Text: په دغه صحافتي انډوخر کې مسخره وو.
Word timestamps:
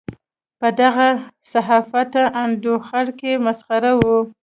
په 0.59 0.67
دغه 0.81 1.07
صحافتي 1.51 2.23
انډوخر 2.41 3.05
کې 3.19 3.31
مسخره 3.45 3.91
وو. 3.99 4.19